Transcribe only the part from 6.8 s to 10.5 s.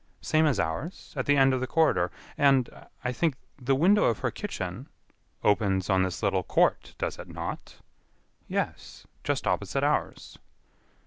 does it not?" "Yes, just opposite ours."